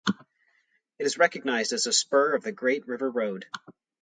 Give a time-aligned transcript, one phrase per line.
[0.97, 3.45] It is recognized as a spur of the Great River Road.